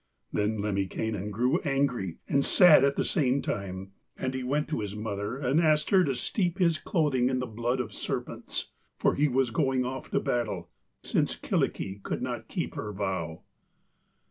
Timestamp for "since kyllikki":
11.03-12.01